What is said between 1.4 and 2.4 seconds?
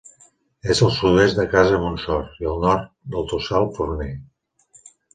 de Casa Montsor